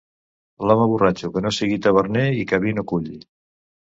[0.69, 3.21] L'home borratxo que no sigui taverner i que vi no culli.